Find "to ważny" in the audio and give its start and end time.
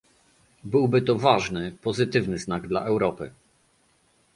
1.01-1.71